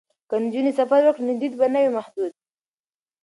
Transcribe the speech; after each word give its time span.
که 0.29 0.35
نجونې 0.43 0.71
سفر 0.79 1.01
وکړي 1.05 1.23
نو 1.27 1.33
دید 1.41 1.53
به 1.59 1.67
نه 1.73 1.79
وي 1.81 1.89
محدود. 1.97 2.33